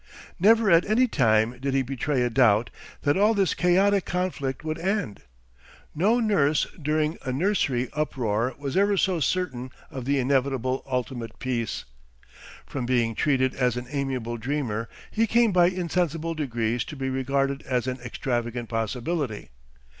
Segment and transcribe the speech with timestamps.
[0.39, 2.71] Never at any time did he betray a doubt
[3.03, 5.21] that all this chaotic conflict would end.
[5.93, 11.85] No nurse during a nursery uproar was ever so certain of the inevitable ultimate peace.
[12.65, 17.61] From being treated as an amiable dreamer he came by insensible degrees to be regarded
[17.67, 19.49] as an extravagant possibility.